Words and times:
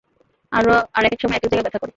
আর 0.51 1.03
একেক 1.05 1.19
সময় 1.21 1.37
একেক 1.37 1.49
জায়গায় 1.51 1.65
ব্যথা 1.65 1.79
করে। 1.79 1.89